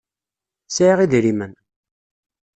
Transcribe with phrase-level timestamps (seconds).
[0.75, 1.53] Sɛiɣ idrimen.